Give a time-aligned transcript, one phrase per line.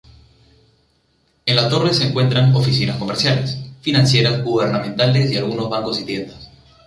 [1.45, 6.49] En la torre se encuentran oficinas comerciales, financieras, gubernamentales y algunos bancos y tiendas.